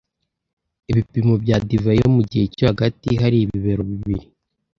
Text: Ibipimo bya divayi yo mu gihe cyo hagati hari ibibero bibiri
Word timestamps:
Ibipimo 0.91 1.33
bya 1.43 1.57
divayi 1.67 1.99
yo 2.03 2.09
mu 2.15 2.21
gihe 2.29 2.45
cyo 2.55 2.63
hagati 2.71 3.09
hari 3.21 3.37
ibibero 3.39 3.81
bibiri 3.91 4.25